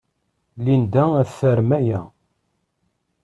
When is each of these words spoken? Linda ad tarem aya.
Linda 0.65 1.03
ad 1.21 1.29
tarem 1.37 1.71
aya. 1.77 2.01